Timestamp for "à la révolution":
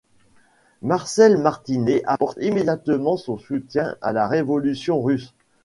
4.01-4.99